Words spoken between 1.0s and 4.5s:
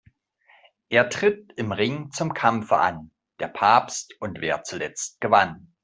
tritt im Ring zum Kampfe an: Der Papst und